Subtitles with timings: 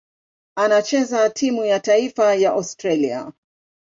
[0.55, 3.33] Anachezea timu ya taifa ya Australia.